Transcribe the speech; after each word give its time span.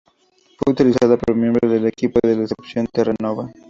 Fue 0.57 0.73
utilizada 0.73 1.15
por 1.15 1.35
miembros 1.35 1.71
del 1.71 1.85
equipo 1.85 2.19
de 2.23 2.35
la 2.35 2.41
expedición 2.45 2.87
Terra 2.91 3.13
Nova. 3.21 3.51